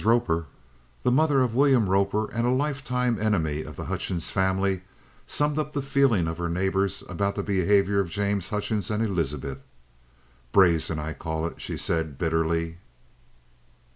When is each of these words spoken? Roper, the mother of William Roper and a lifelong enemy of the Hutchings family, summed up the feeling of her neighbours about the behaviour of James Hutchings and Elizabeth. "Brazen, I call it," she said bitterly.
Roper, 0.03 0.47
the 1.03 1.11
mother 1.11 1.41
of 1.43 1.53
William 1.53 1.87
Roper 1.87 2.31
and 2.31 2.43
a 2.43 2.49
lifelong 2.49 3.19
enemy 3.19 3.61
of 3.61 3.75
the 3.75 3.85
Hutchings 3.85 4.31
family, 4.31 4.81
summed 5.27 5.59
up 5.59 5.73
the 5.73 5.81
feeling 5.83 6.27
of 6.27 6.39
her 6.39 6.49
neighbours 6.49 7.03
about 7.07 7.35
the 7.35 7.43
behaviour 7.43 7.99
of 7.99 8.09
James 8.09 8.49
Hutchings 8.49 8.89
and 8.89 9.03
Elizabeth. 9.03 9.61
"Brazen, 10.51 10.97
I 10.97 11.13
call 11.13 11.45
it," 11.45 11.61
she 11.61 11.77
said 11.77 12.17
bitterly. 12.17 12.79